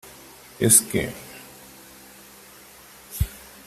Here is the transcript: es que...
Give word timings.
es 0.59 0.81
que... 0.81 1.13